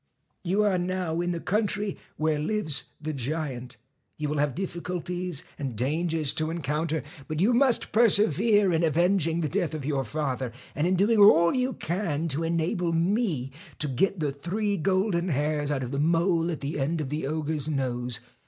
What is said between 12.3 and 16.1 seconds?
enable me to get the three gold hairs out of the